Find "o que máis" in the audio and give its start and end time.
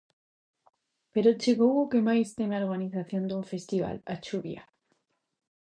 1.79-2.27